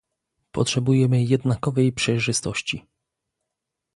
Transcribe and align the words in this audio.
Potrzebujemy 0.51 1.23
jednakowej 1.23 1.91
przejrzystości 1.91 2.85